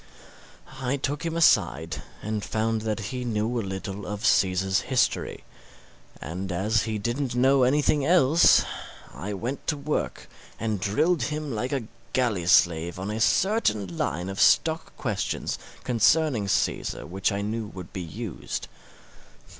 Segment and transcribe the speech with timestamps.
[0.81, 5.43] I took him aside, and found that he knew a little of Caesar's history;
[6.19, 8.65] and as he didn't know anything else,
[9.13, 10.27] I went to work
[10.59, 11.83] and drilled him like a
[12.13, 17.93] galley slave on a certain line of stock questions concerning Caesar which I knew would
[17.93, 18.67] be used.